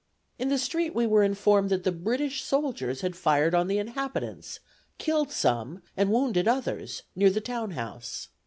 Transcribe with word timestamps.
In 0.39 0.49
the 0.49 0.57
street 0.57 0.95
we 0.95 1.05
were 1.05 1.21
informed 1.21 1.69
that 1.69 1.83
the 1.83 1.91
British 1.91 2.41
soldiers 2.43 3.01
had 3.01 3.15
fired 3.15 3.53
on 3.53 3.67
the 3.67 3.77
inhabitants, 3.77 4.59
killed 4.97 5.31
some 5.31 5.83
and 5.95 6.09
wounded 6.11 6.47
others, 6.47 7.03
near 7.15 7.29
the 7.29 7.39
town 7.39 7.69
house. 7.69 8.29